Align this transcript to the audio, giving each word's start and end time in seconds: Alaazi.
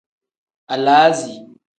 Alaazi. 0.73 1.35